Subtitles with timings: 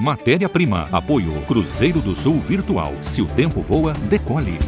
[0.00, 0.88] Matéria-prima.
[0.90, 2.94] Apoio Cruzeiro do Sul Virtual.
[3.02, 4.58] Se o tempo voa, decole.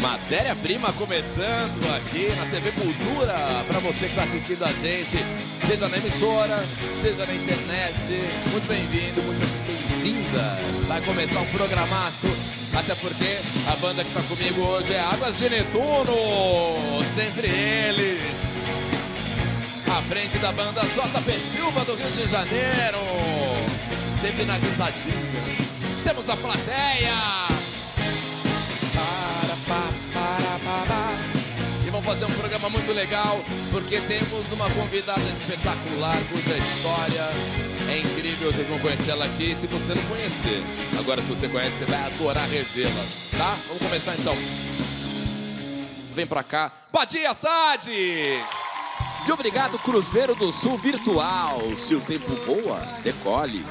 [0.00, 3.34] Matéria-prima começando aqui na TV Cultura,
[3.66, 5.18] para você que está assistindo a gente,
[5.66, 6.58] seja na emissora,
[7.00, 8.22] seja na internet.
[8.52, 10.58] Muito bem-vindo, muito bem-vinda.
[10.86, 12.28] Vai começar um programaço,
[12.74, 13.38] até porque
[13.70, 16.14] a banda que está comigo hoje é Águas de Netuno,
[17.14, 18.22] sempre eles.
[19.88, 22.98] À frente da banda JP Silva do Rio de Janeiro,
[24.20, 25.32] sempre na risadinha.
[26.04, 27.52] Temos a plateia.
[30.14, 31.01] E
[32.02, 37.28] vamos fazer um programa muito legal, porque temos uma convidada espetacular, cuja história
[37.88, 38.52] é incrível.
[38.52, 40.62] Vocês vão conhecê-la aqui se você não conhecer.
[40.98, 43.04] Agora, se você conhece, você vai adorar revê-la,
[43.38, 43.56] tá?
[43.68, 44.36] Vamos começar então.
[46.14, 47.90] Vem pra cá, Badia Sade!
[47.90, 51.60] E obrigado, Cruzeiro do Sul Virtual.
[51.78, 53.64] Se o tempo voa, decole.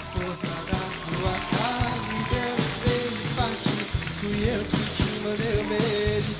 [4.44, 6.34] Eu te mandei o beijo,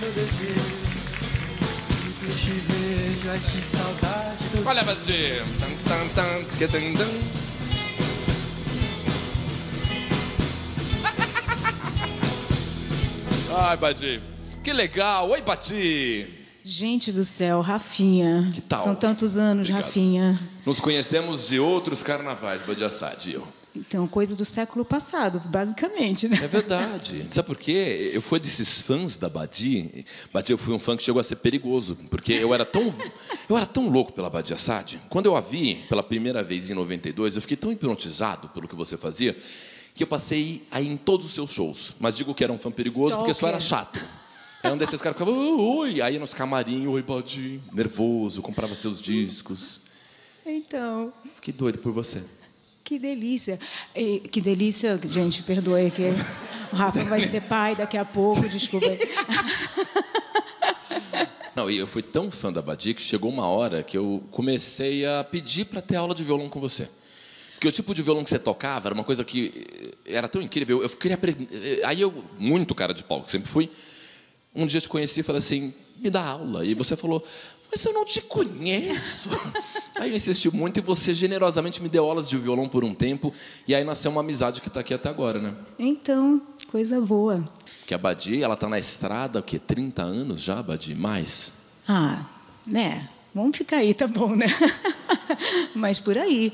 [0.00, 0.85] meu desejo.
[2.26, 5.44] E te vejo, ai que saudade do Olha, Badia.
[5.60, 7.06] Tan, tan, tan, tskidan, dan.
[13.56, 14.20] Ai, Badi.
[14.64, 15.30] Que legal.
[15.30, 16.26] Oi, Badi.
[16.64, 18.50] Gente do céu, Rafinha.
[18.52, 18.80] Que tal?
[18.80, 19.84] São tantos anos, Obrigado.
[19.86, 20.40] Rafinha.
[20.64, 23.46] Nos conhecemos de outros carnavais, Badi Assad e eu.
[23.76, 26.38] Então, coisa do século passado, basicamente, né?
[26.42, 27.26] É verdade.
[27.28, 28.10] Sabe por quê?
[28.14, 30.04] Eu fui desses fãs da Badi.
[30.32, 32.92] Badi, eu fui um fã que chegou a ser perigoso, porque eu era tão,
[33.48, 34.98] eu era tão louco pela Badi Assad.
[35.10, 38.74] Quando eu a vi pela primeira vez em 92, eu fiquei tão hipnotizado pelo que
[38.74, 39.36] você fazia,
[39.94, 41.94] que eu passei aí em todos os seus shows.
[42.00, 44.00] Mas digo que era um fã perigoso porque só era chato.
[44.62, 48.74] Era um desses caras que ficavam, "Oh, oi, aí nos camarim, oi, Badi, nervoso, comprava
[48.74, 49.80] seus discos.
[50.44, 52.22] Então, Fiquei doido por você.
[52.86, 53.58] Que delícia.
[53.94, 56.04] E, que delícia, gente, perdoe que
[56.72, 58.86] o Rafa vai ser pai daqui a pouco, desculpa.
[61.56, 65.04] Não, e eu fui tão fã da Badi que chegou uma hora que eu comecei
[65.04, 66.88] a pedir para ter aula de violão com você.
[67.54, 69.66] Porque o tipo de violão que você tocava era uma coisa que
[70.06, 70.80] eh, era tão incrível.
[70.80, 71.80] Eu queria aprender.
[71.84, 73.68] Aí eu, muito cara de pau, que sempre fui,
[74.54, 76.64] um dia te conheci e falei assim: me dá aula.
[76.64, 77.24] E você falou,
[77.70, 79.30] mas eu não te conheço.
[79.96, 83.32] aí eu insisti muito e você generosamente me deu aulas de violão por um tempo.
[83.66, 85.54] E aí nasceu uma amizade que está aqui até agora, né?
[85.78, 86.40] Então,
[86.70, 87.44] coisa boa.
[87.80, 89.58] Porque a Badi, ela está na estrada, o quê?
[89.58, 90.94] 30 anos já, Badi?
[90.94, 91.66] Mais?
[91.88, 92.24] Ah,
[92.66, 93.08] né?
[93.34, 94.46] Vamos ficar aí, tá bom, né?
[95.74, 96.52] Mas por aí.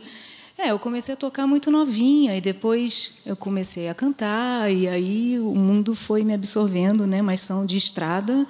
[0.59, 5.39] É, eu comecei a tocar muito novinha e depois eu comecei a cantar e aí
[5.39, 7.23] o mundo foi me absorvendo, né?
[7.23, 8.47] Mas são de estrada,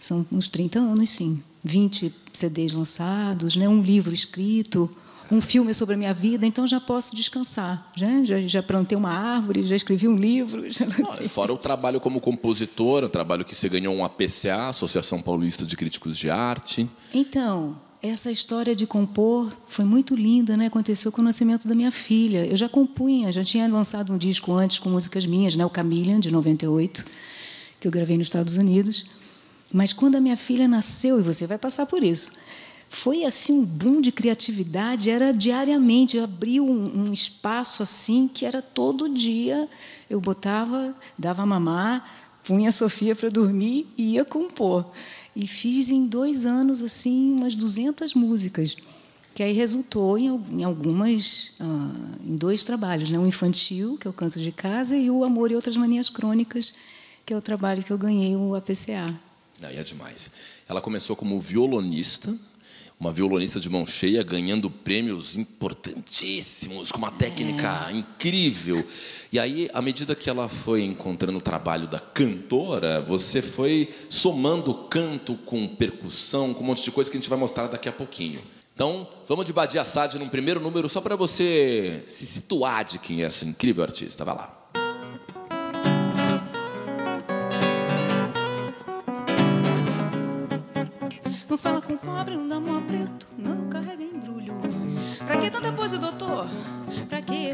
[0.00, 1.42] são uns 30 anos, sim.
[1.64, 3.66] 20 CDs lançados, né?
[3.66, 4.90] Um livro escrito,
[5.30, 8.22] um filme sobre a minha vida, então já posso descansar, né?
[8.24, 11.26] Já, já plantei uma árvore, já escrevi um livro, já lancei.
[11.28, 15.76] Fora o trabalho como compositor, o trabalho que você ganhou um APCA, Associação Paulista de
[15.76, 16.88] Críticos de Arte.
[17.12, 20.66] Então, essa história de compor foi muito linda, né?
[20.66, 22.44] Aconteceu com o nascimento da minha filha.
[22.44, 25.64] Eu já compunha, já tinha lançado um disco antes com músicas minhas, né?
[25.64, 27.06] O Chameleon, de 98,
[27.80, 29.06] que eu gravei nos Estados Unidos.
[29.74, 32.30] Mas quando a minha filha nasceu, e você vai passar por isso,
[32.88, 38.62] foi assim um boom de criatividade, era diariamente, abriu um, um espaço assim que era
[38.62, 39.68] todo dia.
[40.08, 42.08] Eu botava, dava mamar,
[42.44, 44.86] punha a Sofia para dormir e ia compor.
[45.34, 48.76] E fiz em dois anos assim umas 200 músicas,
[49.34, 53.18] que aí resultou em, em algumas, ah, em dois trabalhos, né?
[53.18, 56.74] Um infantil, que é o Canto de Casa, e o Amor e Outras Manias Crônicas,
[57.26, 59.33] que é o trabalho que eu ganhei o APCA.
[59.64, 60.30] Aí é demais.
[60.68, 62.34] Ela começou como violonista,
[62.98, 68.86] uma violonista de mão cheia, ganhando prêmios importantíssimos, com uma técnica incrível.
[69.32, 74.72] E aí, à medida que ela foi encontrando o trabalho da cantora, você foi somando
[74.88, 77.92] canto com percussão, com um monte de coisa que a gente vai mostrar daqui a
[77.92, 78.40] pouquinho.
[78.74, 83.22] Então, vamos de Badia Assad num primeiro número, só para você se situar de quem
[83.22, 84.24] é essa incrível artista.
[84.24, 84.63] Vai lá.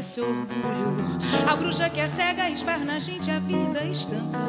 [0.01, 1.19] Esse orgulho?
[1.47, 4.39] A bruxa que é cega esbarra na gente, a vida estanca.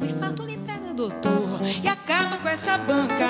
[0.00, 3.26] O infarto lhe pega, doutor, e acaba com essa banca.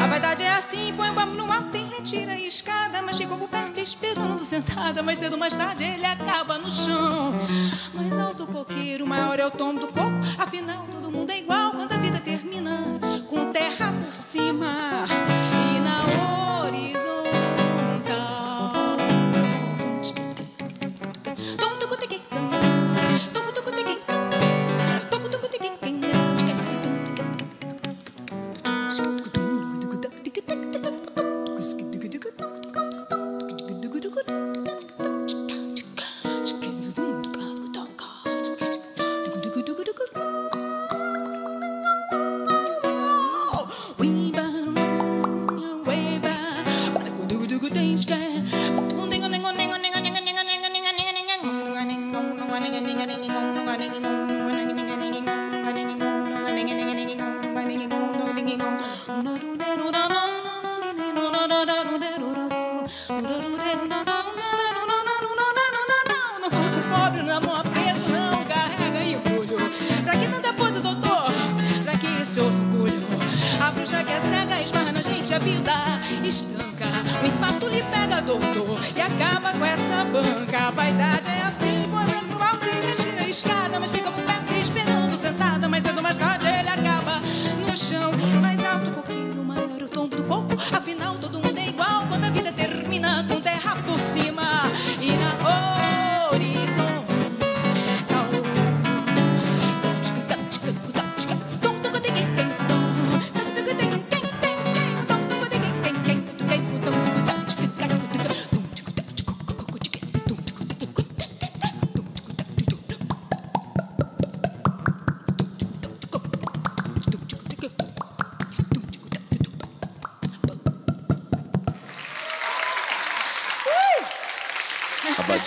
[0.00, 3.36] A vaidade é assim, põe o bambu no alto, tem retira a escada, mas ficou
[3.36, 5.02] por perto esperando sentada.
[5.02, 7.34] Mais cedo ou mais tarde ele acaba no chão.
[7.92, 10.20] Mais alto o coqueiro, maior é o tom do coco,
[61.66, 61.74] Não
[66.50, 69.56] fico pobre, não amor preto, não carrega orgulho.
[70.04, 71.32] Pra que tanta pose, doutor?
[71.82, 73.02] Pra que esse orgulho?
[73.60, 75.72] A bruxa que é cega esbarra na gente, a vida
[76.24, 76.86] estanca.
[77.20, 80.68] O infarto lhe pega, doutor, e acaba com essa banca.
[80.68, 84.05] A vaidade é assim, põe branco alto e mexe na escada, mas fica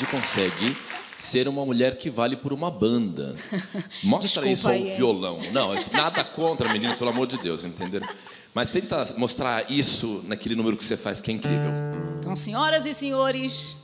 [0.10, 0.76] consegue
[1.18, 3.36] ser uma mulher que vale por uma banda.
[4.04, 4.96] Mostra Desculpa isso ao é.
[4.96, 5.40] violão.
[5.52, 8.08] Não, isso- nada contra, menino, pelo amor de Deus, entenderam?
[8.54, 11.72] Mas tenta mostrar isso naquele número que você faz, que é incrível.
[12.20, 13.76] Então, senhoras e senhores,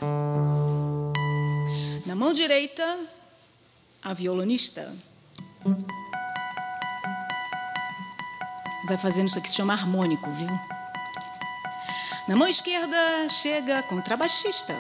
[2.06, 2.98] na mão direita,
[4.04, 4.92] a violonista.
[8.88, 10.50] Vai fazendo isso aqui, se chama harmônico, viu?
[12.28, 12.98] Na mão esquerda,
[13.30, 14.76] chega a contrabaixista.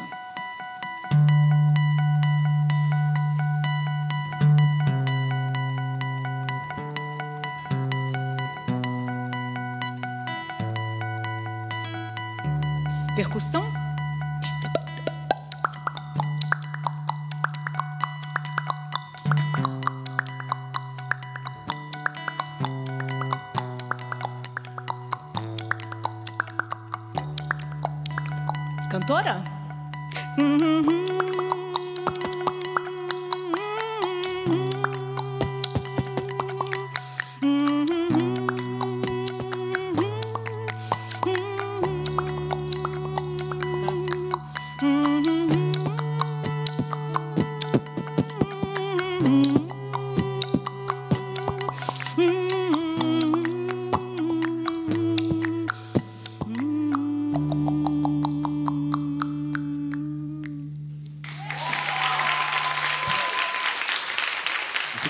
[13.16, 13.85] Percussão.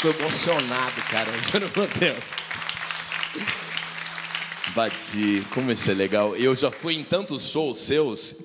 [0.06, 1.32] Fico emocionado, cara.
[1.52, 2.26] Juro por Deus.
[4.76, 6.36] Bati, como isso é legal.
[6.36, 8.36] Eu já fui em tantos shows seus.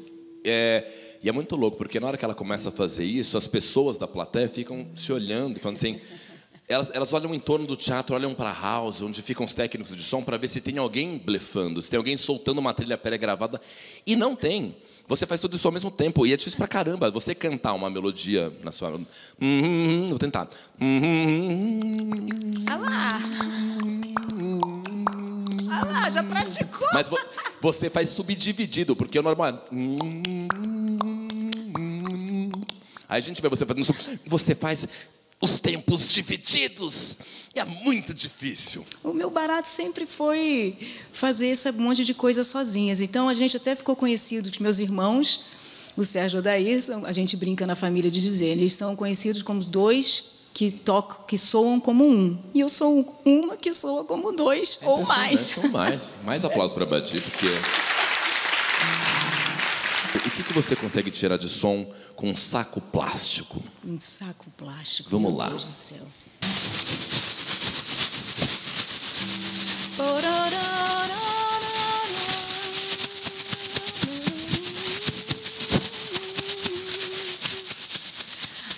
[0.43, 0.91] é,
[1.23, 3.99] e é muito louco, porque na hora que ela começa a fazer isso, as pessoas
[3.99, 6.01] da plateia ficam se olhando falando assim.
[6.71, 9.97] Elas, elas olham em torno do teatro, olham para a house, onde ficam os técnicos
[9.97, 13.61] de som, para ver se tem alguém blefando, se tem alguém soltando uma trilha pré-gravada.
[14.07, 14.77] E não tem.
[15.09, 16.25] Você faz tudo isso ao mesmo tempo.
[16.25, 17.11] E é difícil pra caramba.
[17.11, 18.91] Você cantar uma melodia na sua.
[19.41, 20.49] Hum, Vou tentar.
[22.69, 23.21] Ah lá!
[25.73, 26.87] Ah lá, já praticou!
[26.93, 27.19] Mas vo-
[27.61, 29.55] você faz subdividido, porque o normal é.
[33.09, 33.85] Aí a gente vê você fazendo.
[34.27, 34.87] Você faz
[35.41, 37.17] os tempos divididos.
[37.55, 38.85] E é muito difícil.
[39.03, 40.77] O meu barato sempre foi
[41.13, 43.01] fazer esse monte de coisas sozinhas.
[43.01, 45.45] Então a gente até ficou conhecido, os meus irmãos,
[45.97, 49.43] o Sérgio o Daí, são- a gente brinca na família de dizer, eles são conhecidos
[49.43, 52.39] como dois que tocam, que soam como um.
[52.55, 55.57] E eu sou uma que soa como dois ou mais.
[55.57, 56.17] Ou mais.
[56.25, 57.47] Mais aplausos para Badi, porque.
[60.51, 63.63] Que, você consegue tirar de som com um saco plástico?
[63.87, 65.09] Um saco plástico.
[65.09, 65.49] Vamos lá.
[65.49, 66.07] Deus do céu.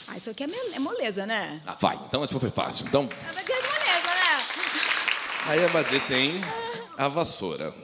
[0.09, 1.59] Ah, isso aqui é, é moleza, né?
[1.65, 1.99] Ah, vai.
[2.07, 2.87] Então essa foi fácil.
[2.87, 4.45] Então, é moleza, né?
[5.47, 6.39] aí a Badi tem
[6.99, 7.75] a vassoura.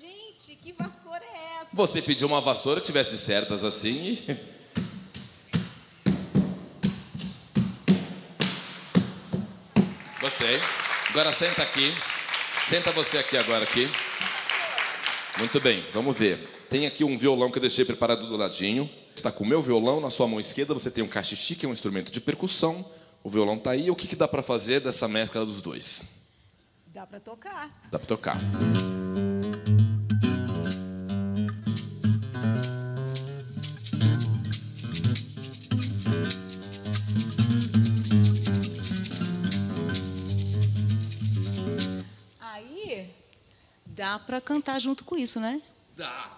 [0.00, 1.63] Gente, que vassoura é essa?
[1.74, 4.38] Você pediu uma vassoura que tivesse certas assim e.
[10.20, 10.60] Gostei.
[11.10, 11.92] Agora senta aqui.
[12.68, 13.90] Senta você aqui agora aqui.
[15.36, 16.48] Muito bem, vamos ver.
[16.70, 18.88] Tem aqui um violão que eu deixei preparado do ladinho.
[19.12, 20.74] Está com o meu violão na sua mão esquerda.
[20.74, 22.88] Você tem um cachixi, que é um instrumento de percussão.
[23.24, 23.90] O violão está aí.
[23.90, 26.04] O que, que dá para fazer dessa mescla dos dois?
[26.86, 27.68] Dá pra tocar.
[27.90, 28.38] Dá para tocar.
[44.04, 45.62] Dá pra cantar junto com isso, né?
[45.96, 46.36] Dá.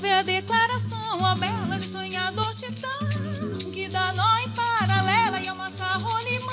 [0.00, 2.90] Ver a declaração, a bela de sonhador titã,
[3.72, 6.52] que dá nó em paralela e amassa rolimã.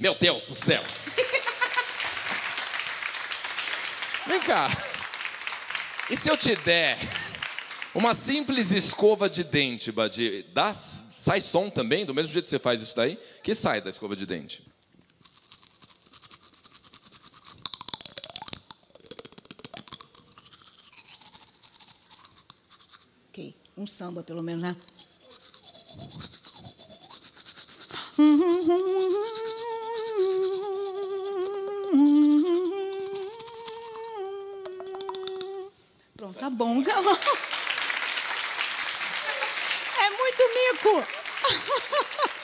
[0.00, 0.84] Meu Deus do céu!
[4.26, 4.68] Vem cá.
[6.10, 6.98] E se eu te der
[7.94, 12.58] uma simples escova de dente, Badi, dá, sai som também, do mesmo jeito que você
[12.58, 13.18] faz isso daí?
[13.42, 14.62] Que sai da escova de dente?
[23.78, 24.76] Um samba pelo menos, né?
[36.16, 37.16] Pronto, tá bom, tá bom.
[40.00, 41.06] É muito mico.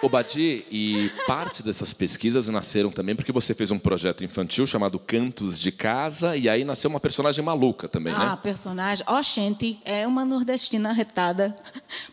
[0.00, 4.96] O Badi, e parte dessas pesquisas nasceram também porque você fez um projeto infantil chamado
[4.96, 8.38] Cantos de Casa, e aí nasceu uma personagem maluca também, Ah, né?
[8.40, 9.04] personagem.
[9.08, 11.52] Ó, gente, é uma nordestina retada.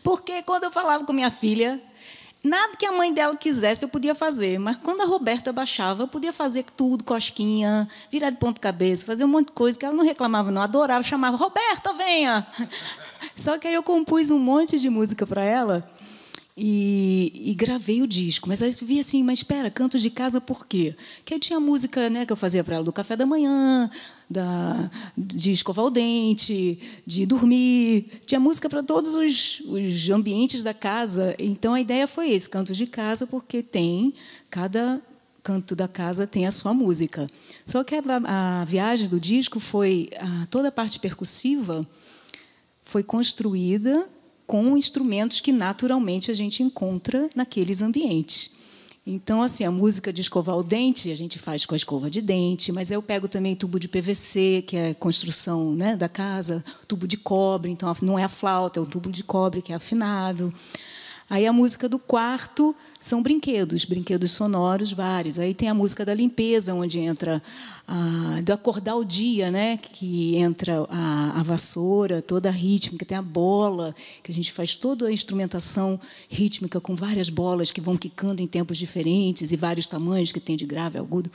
[0.02, 1.80] Porque quando eu falava com minha filha,
[2.42, 4.58] nada que a mãe dela quisesse eu podia fazer.
[4.58, 9.24] Mas quando a Roberta baixava, eu podia fazer tudo, cosquinha, virar de ponta cabeça, fazer
[9.24, 10.60] um monte de coisa que ela não reclamava, não.
[10.60, 12.44] Adorava, chamava, Roberta, venha!
[13.36, 15.88] Só que aí eu compus um monte de música para ela.
[16.58, 18.48] E, e gravei o disco.
[18.48, 20.96] Mas aí eu vi assim, mas espera, canto de casa por quê?
[21.22, 23.90] Que aí tinha música né, que eu fazia para ela do café da manhã,
[24.28, 28.06] da, de escovar o dente, de dormir.
[28.24, 31.34] Tinha música para todos os, os ambientes da casa.
[31.38, 34.14] Então a ideia foi esse, canto de casa, porque tem
[34.48, 35.02] cada
[35.42, 37.26] canto da casa tem a sua música.
[37.64, 38.02] Só que a,
[38.60, 41.86] a viagem do disco foi a, toda a parte percussiva
[42.82, 44.08] foi construída
[44.46, 48.54] com instrumentos que naturalmente a gente encontra naqueles ambientes.
[49.08, 52.20] Então, assim, a música de escovar o dente a gente faz com a escova de
[52.20, 57.06] dente, mas eu pego também tubo de PVC, que é construção né, da casa, tubo
[57.06, 60.52] de cobre, então não é a flauta, é o tubo de cobre que é afinado.
[61.28, 65.40] Aí a música do quarto são brinquedos, brinquedos sonoros vários.
[65.40, 67.42] Aí tem a música da limpeza, onde entra
[67.86, 69.76] a, do acordar o dia, né?
[69.76, 74.76] Que entra a, a vassoura, toda a rítmica, tem a bola, que a gente faz
[74.76, 79.88] toda a instrumentação rítmica com várias bolas que vão quicando em tempos diferentes e vários
[79.88, 81.28] tamanhos que tem de grave, agudo.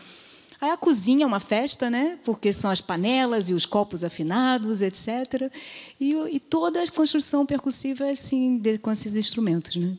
[0.62, 2.20] Aí a cozinha é uma festa, né?
[2.24, 5.52] Porque são as panelas e os copos afinados, etc.
[6.00, 9.98] E, e toda a construção percussiva é assim de, com esses instrumentos, né?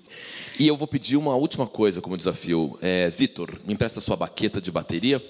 [0.56, 2.78] E eu vou pedir uma última coisa como desafio.
[2.80, 5.20] É, Vitor, me empresta sua baqueta de bateria.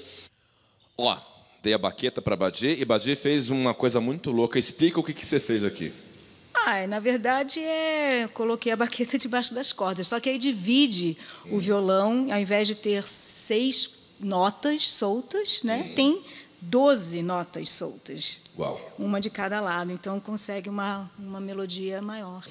[0.99, 1.19] Ó,
[1.63, 4.59] dei a baqueta para Badi e Badi fez uma coisa muito louca.
[4.59, 5.95] Explica o que, que você fez aqui.
[6.53, 10.09] Ah, na verdade, é, coloquei a baqueta debaixo das cordas.
[10.09, 11.17] Só que aí divide
[11.51, 15.93] o violão, ao invés de ter seis notas soltas, né?
[15.95, 16.23] Tem
[16.61, 18.41] 12 notas soltas.
[18.59, 18.81] Uau.
[18.99, 22.43] Uma de cada lado, então consegue uma, uma melodia maior.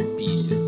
[0.00, 0.59] Uma pilha.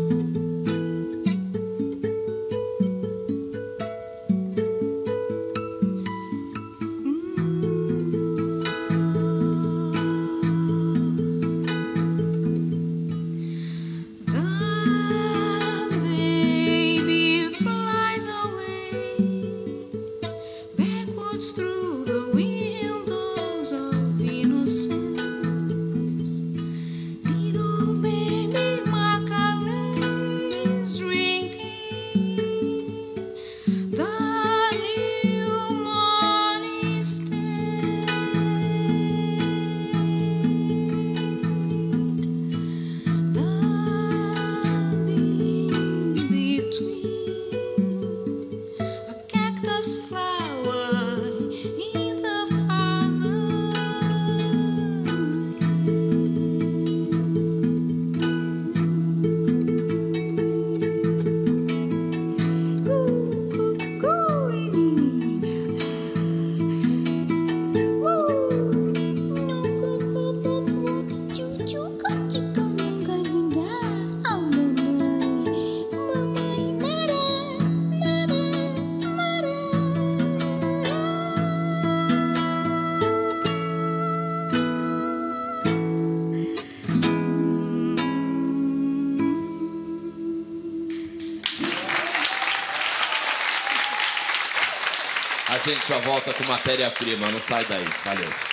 [95.71, 97.31] Gente já volta com matéria-prima.
[97.31, 97.85] Não sai daí.
[98.05, 98.52] Valeu.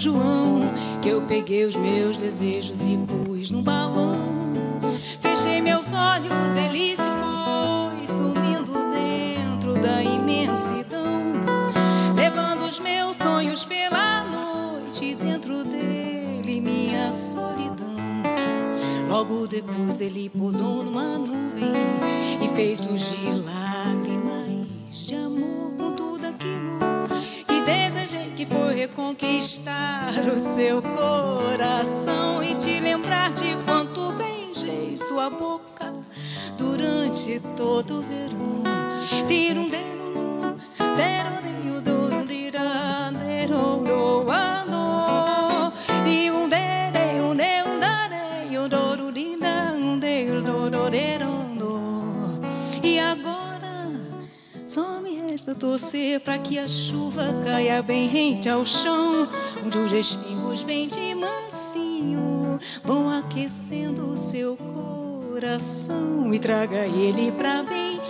[0.00, 0.62] João
[1.02, 4.16] que eu peguei os meus desejos e pus num balão.
[5.20, 11.04] Fechei meus olhos, ele se foi, sumindo dentro da imensidão.
[12.16, 17.90] Levando os meus sonhos pela noite, dentro dele minha solidão.
[19.06, 21.74] Logo depois ele pousou numa nuvem
[22.40, 23.99] e fez surgir lágrimas
[30.60, 35.90] seu coração e te lembrar de quanto beijei sua boca
[36.58, 38.60] durante todo o verão.
[52.82, 53.88] E agora
[54.66, 59.28] só me resta torcer para que a chuva caia bem rente ao chão,
[59.64, 59.90] onde os
[60.60, 68.00] respingos bem de mansinho vão aquecendo o seu coração e traga ele pra bem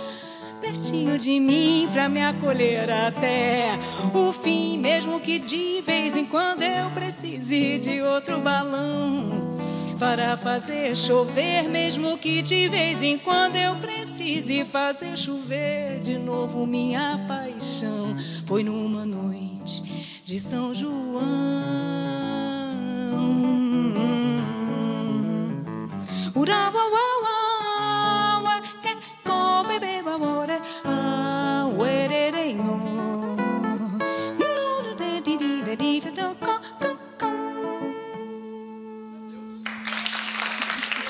[0.59, 3.79] pertinho de mim pra me acolher até
[4.13, 9.55] o fim, mesmo que de vez em quando eu precise de outro balão
[9.97, 16.65] para fazer chover, mesmo que de vez em quando eu precise fazer chover de novo
[16.65, 18.15] minha paixão.
[18.45, 19.83] Foi numa noite
[20.25, 22.00] de São João.
[26.33, 32.31] Ura, wa, wa, wa, wa, que, ko, be, be, wa, wa, re, ah, we, re,
[32.31, 32.77] re, no.
[34.39, 37.27] No, de, de, di, de, di, de, do, ko, ko, ko.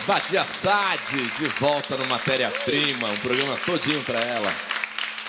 [0.07, 4.51] Batia Sade, de volta no Matéria-Prima, um programa todinho pra ela.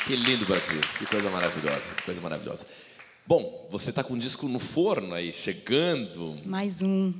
[0.07, 2.67] Que lindo, Batia, que coisa maravilhosa, que coisa maravilhosa.
[3.27, 6.39] Bom, você tá com um disco no forno aí, chegando.
[6.47, 7.13] Mais um.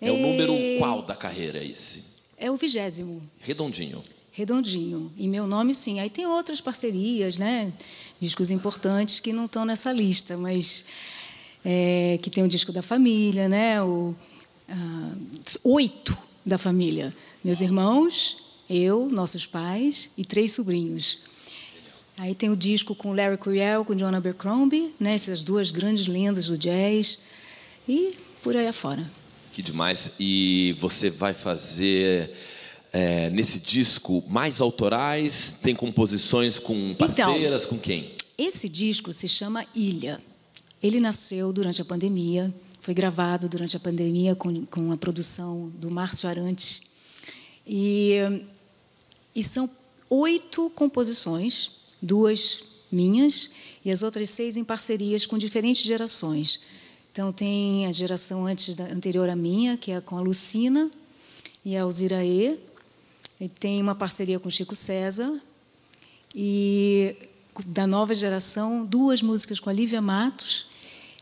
[0.00, 2.17] É o número qual da carreira esse?
[2.38, 3.22] É o vigésimo.
[3.40, 4.02] Redondinho.
[4.30, 5.12] Redondinho.
[5.16, 5.98] E meu nome, sim.
[5.98, 7.72] Aí tem outras parcerias, né?
[8.20, 10.84] Discos importantes que não estão nessa lista, mas
[11.64, 13.82] é, que tem o disco da família, né?
[13.82, 14.14] O,
[14.68, 15.12] ah,
[15.64, 17.12] oito da família.
[17.42, 18.36] Meus irmãos,
[18.70, 21.22] eu, nossos pais e três sobrinhos.
[22.16, 25.14] Aí tem o disco com Larry Coryell, com John Abercrombie, né?
[25.14, 27.18] Essas duas grandes lendas do jazz.
[27.88, 29.08] E por aí afora.
[29.58, 30.12] Que demais.
[30.20, 32.30] E você vai fazer
[32.92, 35.58] é, nesse disco mais autorais?
[35.60, 37.66] Tem composições com parceiras?
[37.66, 38.12] com quem?
[38.38, 40.22] Esse disco se chama Ilha.
[40.80, 45.90] Ele nasceu durante a pandemia, foi gravado durante a pandemia com, com a produção do
[45.90, 46.82] Márcio Arantes.
[47.66, 48.14] E,
[49.34, 49.68] e são
[50.08, 53.50] oito composições, duas minhas
[53.84, 56.60] e as outras seis em parcerias com diferentes gerações.
[57.18, 60.88] Então, tem a geração antes da, anterior à minha, que é com a Lucina
[61.64, 62.56] e a Alziraê.
[63.40, 65.36] E tem uma parceria com Chico César.
[66.32, 67.16] E
[67.66, 70.66] da nova geração, duas músicas com a Lívia Matos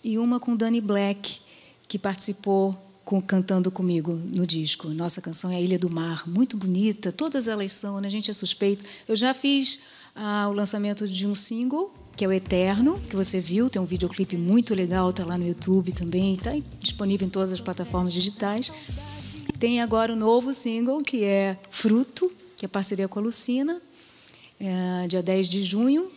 [0.04, 1.40] e uma com Danny Black,
[1.88, 4.88] que participou com, cantando comigo no disco.
[4.88, 8.08] Nossa canção é a Ilha do Mar, muito bonita, todas elas são, né?
[8.08, 8.84] a gente é suspeito.
[9.08, 9.80] Eu já fiz
[10.14, 13.84] ah, o lançamento de um single, que é o Eterno, que você viu, tem um
[13.84, 18.72] videoclipe muito legal, está lá no YouTube também, está disponível em todas as plataformas digitais.
[19.58, 23.80] Tem agora o novo single, que é Fruto, que é parceria com a Lucina,
[24.58, 26.10] é, dia 10 de junho.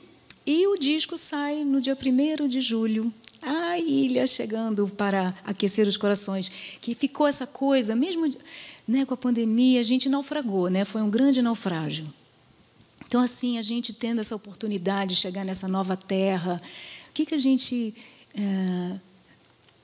[0.46, 3.14] E o disco sai no dia 1 de julho.
[3.42, 6.50] A ilha chegando para aquecer os corações.
[6.82, 8.34] Que ficou essa coisa, mesmo
[8.88, 10.86] né, com a pandemia, a gente naufragou, né?
[10.86, 12.06] foi um grande naufrágio.
[13.10, 16.62] Então, assim, a gente tendo essa oportunidade de chegar nessa nova terra,
[17.10, 17.96] o que, que a gente
[18.36, 19.00] é,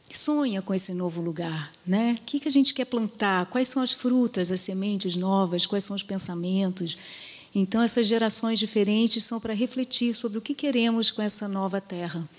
[0.07, 1.73] sonha com esse novo lugar?
[1.87, 2.17] Né?
[2.19, 3.47] O que, que a gente quer plantar?
[3.47, 5.65] Quais são as frutas, as sementes novas?
[5.65, 6.99] Quais são os pensamentos?
[7.55, 12.29] Então, essas gerações diferentes são para refletir sobre o que queremos com essa nova terra.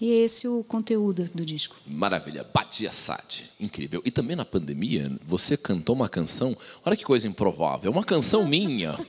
[0.00, 1.76] E esse é o conteúdo do disco.
[1.86, 2.46] Maravilha.
[2.54, 3.50] Batia Sade.
[3.60, 4.00] Incrível.
[4.06, 6.56] E também na pandemia, você cantou uma canção.
[6.82, 7.92] Olha que coisa improvável.
[7.92, 8.96] Uma canção minha.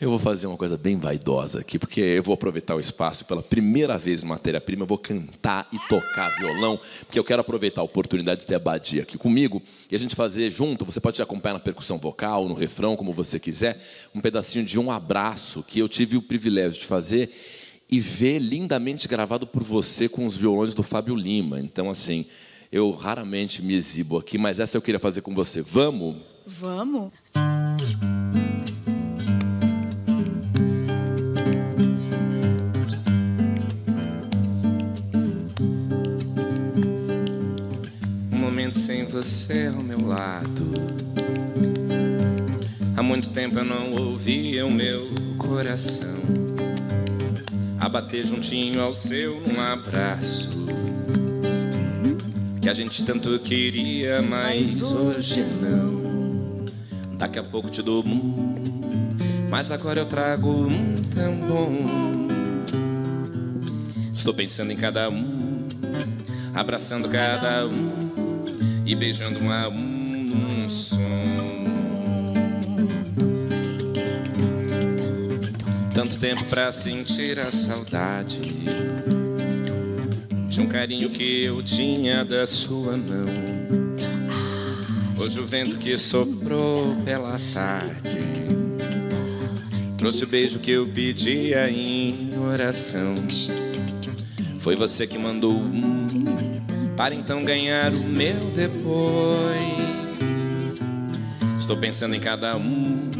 [0.00, 3.42] Eu vou fazer uma coisa bem vaidosa aqui, porque eu vou aproveitar o espaço pela
[3.42, 7.84] primeira vez em matéria-prima, eu vou cantar e tocar violão, porque eu quero aproveitar a
[7.84, 10.84] oportunidade de ter a Badia aqui comigo e a gente fazer junto.
[10.84, 13.80] Você pode acompanhar na percussão vocal, no refrão, como você quiser,
[14.14, 17.30] um pedacinho de um abraço que eu tive o privilégio de fazer
[17.90, 21.60] e ver lindamente gravado por você com os violões do Fábio Lima.
[21.60, 22.26] Então, assim,
[22.72, 25.62] eu raramente me exibo aqui, mas essa eu queria fazer com você.
[25.62, 26.16] Vamos?
[26.46, 27.12] Vamos.
[38.74, 40.64] Sem você ao meu lado.
[42.96, 45.08] Há muito tempo eu não ouvia o meu
[45.38, 46.12] coração
[47.80, 50.50] a bater juntinho ao seu num abraço.
[52.60, 56.66] Que a gente tanto queria, mas hoje não.
[57.16, 58.54] Daqui a pouco te dou um,
[59.50, 62.28] mas agora eu trago um tão bom.
[64.12, 65.68] Estou pensando em cada um,
[66.54, 68.33] abraçando cada um
[68.84, 71.04] e beijando um a um num som.
[75.94, 78.40] Tanto tempo pra sentir a saudade
[80.48, 83.54] de um carinho que eu tinha da sua mão.
[85.18, 88.20] Hoje o vento que soprou pela tarde
[89.96, 93.16] trouxe o beijo que eu pedia em oração.
[94.58, 96.53] Foi você que mandou um
[96.96, 99.94] para então ganhar o meu depois.
[101.58, 103.10] Estou pensando em cada um,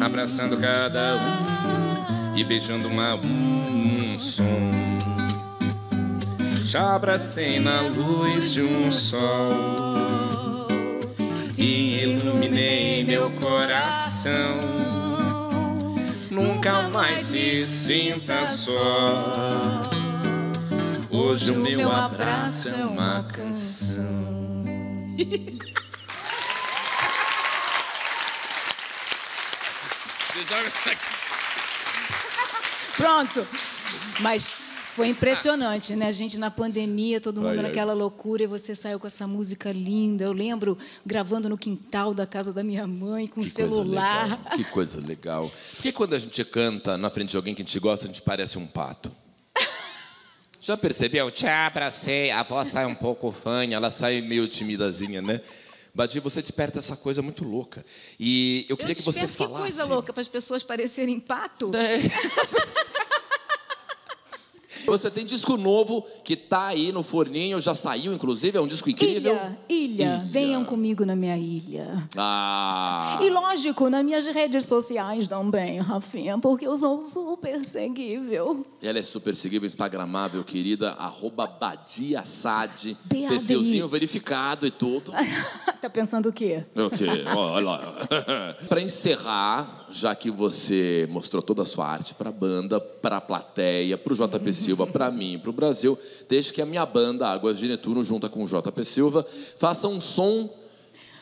[0.00, 4.72] abraçando cada um e beijando uma um, um som.
[6.64, 10.66] Já abracei na luz de um sol
[11.56, 14.60] e iluminei meu coração.
[16.30, 19.91] Nunca mais se sinta só.
[21.12, 24.32] Hoje o meu abraço é uma canção.
[32.96, 33.46] Pronto.
[34.20, 34.54] Mas
[34.94, 36.06] foi impressionante, né?
[36.06, 37.62] A gente na pandemia, todo mundo Ai, ai.
[37.64, 40.24] naquela loucura, e você saiu com essa música linda.
[40.24, 44.24] Eu lembro gravando no quintal da casa da minha mãe, com o Que coisa celular.
[44.24, 45.50] legal, Que coisa legal.
[45.74, 48.22] Porque quando a gente canta na frente de alguém que a gente gosta, a gente
[48.22, 49.10] parece um pato.
[50.62, 51.28] Já percebeu?
[51.28, 55.40] Te abracei, a voz sai um pouco fanha, ela sai meio timidazinha, né?
[55.92, 57.84] Badi, você desperta essa coisa muito louca.
[58.18, 59.54] E eu queria Eu que você falasse.
[59.54, 61.72] Que coisa louca para as pessoas parecerem pato.
[64.86, 68.90] Você tem disco novo que tá aí no forninho, já saiu, inclusive, é um disco
[68.90, 69.34] incrível.
[69.34, 71.98] Ilha, ilha, venham comigo na minha ilha.
[72.16, 73.18] Ah!
[73.22, 78.64] E lógico, nas minhas redes sociais também, Rafinha, porque eu sou super seguível.
[78.82, 83.28] Ela é super seguível, instagramável, querida, arroba Badia B.A.D.I..
[83.28, 85.12] perfilzinho verificado e tudo.
[85.80, 86.62] tá pensando o quê?
[86.76, 87.94] Ok, olha lá.
[88.68, 93.20] para encerrar, já que você mostrou toda a sua arte para a banda, para a
[93.20, 97.28] plateia, para o JP Silva, para mim, para o Brasil, deixe que a minha banda,
[97.28, 99.24] Águas de Netuno, junta com o JP Silva,
[99.56, 100.48] faça um som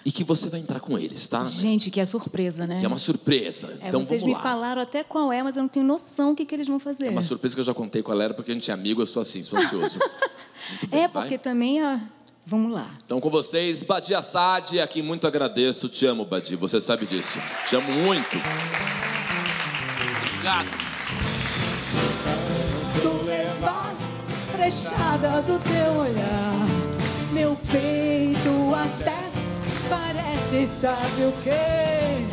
[0.06, 1.42] e que você vai entrar com eles, tá?
[1.44, 2.78] Gente, que é surpresa, né?
[2.78, 3.76] Que é uma surpresa.
[3.82, 4.50] É, então vocês vamos me lá.
[4.50, 7.08] falaram até qual é, mas eu não tenho noção do que, que eles vão fazer.
[7.08, 9.02] É uma surpresa que eu já contei com a Lera, porque a gente é amigo,
[9.02, 9.98] eu sou assim, sou ansioso.
[10.88, 11.22] Bem, É, vai?
[11.24, 12.00] porque também a...
[12.46, 12.94] Vamos lá.
[13.04, 15.88] Então, com vocês, Badi Assad, aqui muito agradeço.
[15.88, 17.38] Te amo, Badi, você sabe disso.
[17.68, 18.36] Te amo muito.
[20.32, 20.68] Obrigado.
[24.60, 26.66] Frechada do teu olhar
[27.32, 29.16] Meu peito até
[29.88, 32.26] parece, sabe o quê?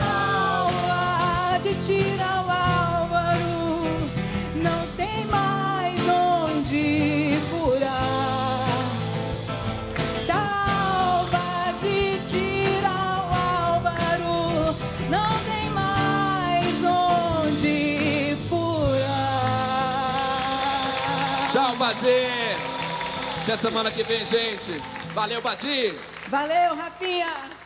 [0.00, 2.87] Aula de tirar o Álvaro
[21.58, 22.28] Tchau, Badi.
[23.42, 24.80] Até semana que vem, gente.
[25.12, 25.98] Valeu, Badi.
[26.28, 27.57] Valeu, Rafinha!